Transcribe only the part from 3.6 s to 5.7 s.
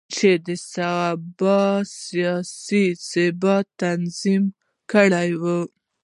تضمین کړو.